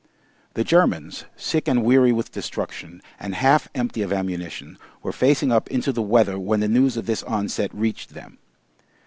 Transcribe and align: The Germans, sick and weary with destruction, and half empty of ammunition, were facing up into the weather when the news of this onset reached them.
The 0.55 0.63
Germans, 0.63 1.25
sick 1.35 1.67
and 1.67 1.83
weary 1.83 2.11
with 2.11 2.31
destruction, 2.31 3.03
and 3.19 3.35
half 3.35 3.67
empty 3.75 4.01
of 4.01 4.11
ammunition, 4.11 4.79
were 5.03 5.11
facing 5.11 5.51
up 5.51 5.69
into 5.69 5.91
the 5.91 6.01
weather 6.01 6.39
when 6.39 6.59
the 6.59 6.67
news 6.67 6.97
of 6.97 7.05
this 7.05 7.21
onset 7.21 7.69
reached 7.71 8.15
them. 8.15 8.39